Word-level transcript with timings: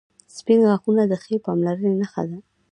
•سپین 0.35 0.59
غاښونه 0.67 1.03
د 1.07 1.13
ښې 1.23 1.35
پاملرنې 1.45 1.91
نښه 1.99 2.23
ده. 2.29 2.37